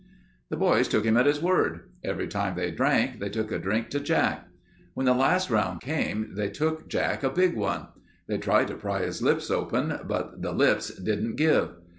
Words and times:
"The 0.49 0.57
boys 0.57 0.87
took 0.87 1.05
him 1.05 1.15
at 1.15 1.27
his 1.27 1.43
word. 1.43 1.81
Every 2.03 2.27
time 2.27 2.55
they 2.55 2.71
drank, 2.71 3.19
they 3.19 3.29
took 3.29 3.51
a 3.51 3.59
drink 3.59 3.89
to 3.89 3.99
Jack. 3.99 4.47
When 4.95 5.05
the 5.05 5.13
last 5.13 5.51
round 5.51 5.79
came 5.81 6.33
they 6.33 6.49
took 6.49 6.89
Jack 6.89 7.21
a 7.21 7.29
big 7.29 7.55
one. 7.55 7.85
They 8.27 8.39
tried 8.39 8.69
to 8.69 8.75
pry 8.77 9.03
his 9.03 9.21
lips 9.21 9.51
open 9.51 9.99
but 10.07 10.41
the 10.41 10.53
lips 10.53 10.91
didn't 10.95 11.35
give. 11.35 11.75